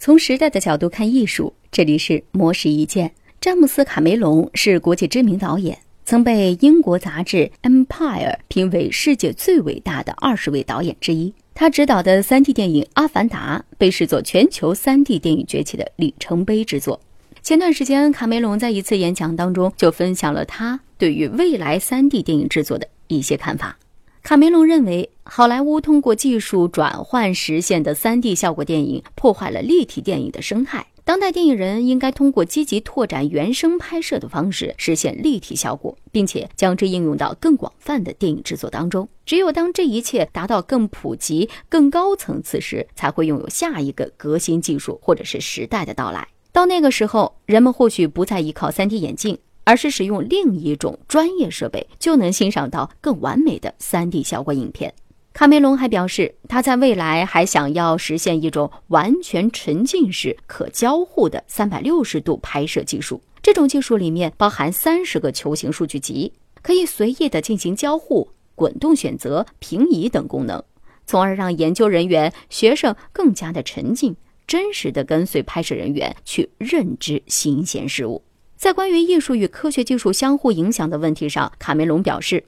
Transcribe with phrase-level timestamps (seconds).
[0.00, 3.10] 从时代的角度看艺术，这里是魔石一见。
[3.40, 11.34] 詹姆斯·卡梅隆是国际知名导演，曾被英国杂志《Empire》评为世界最伟大的二十位导演之一。
[11.52, 17.00] 他执导的 3D 电影《阿凡达》被视作全球 3D 电影崛起的里程碑之作。
[17.42, 23.76] 前段时间，卡梅隆在一次演讲当中就分享了他对于未来 3D 电影制作的一些看法。
[24.22, 30.86] 卡梅隆认为，好莱坞通过技术转换实现的 3D 效果电影破坏了立体电影的生态。
[31.04, 39.06] 当代电影人应该通过积极拓展原生拍摄的方式实现立体效果，并且将之应用到更广泛的电影制作当中。
[39.26, 46.26] 只有当这一切达到更普及、更高层次时，才会拥有下一个革新技术或者是时代的到来。
[46.52, 49.38] 到那个时候，人们或许不再依靠 3D 眼镜。
[49.64, 54.94] 而是使用另一种专业设备，就能欣赏到更完美的 3D 效果影片。
[55.38, 63.22] 卡梅隆还表示，他在未来还想要实现一种完全沉浸式、可交互的360度拍摄技术。
[63.40, 70.60] 这种技术里面包含三十个球形数据集，可以随意的进行交互、滚动选择、平移等功能，
[71.06, 78.24] 从而让研究人员、学生更加的沉浸，真实的跟随拍摄人员去认知新鲜事物。
[78.56, 82.42] 在关于艺术与科学技术相互影响的问题上，卡梅隆表示，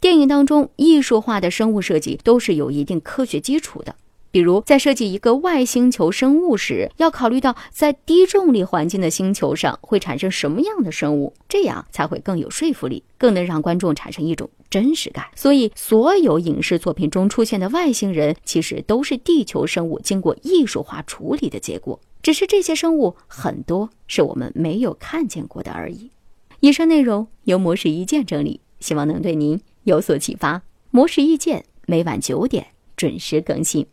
[0.00, 3.94] 电影当中艺术化的生物设计都是有一定科学基础的。
[4.30, 15.26] 比如，在设计一个外星球生物时，要考虑到在低重力环境的星球上会产生什么样的生物，这样才会更有说服力，更能让观众产生一种真实感。
[15.34, 22.00] 所以，所有影视作品中出现的外星人，其实都是地球生物经过艺术化处理的结果。
[22.22, 26.10] 只是这些生物很多是我们没有看见过的而已。
[26.60, 30.62] 以上内容由模式一键整理，希望能对您有所启发。
[30.90, 33.86] 模式意见每晚九点准时更新。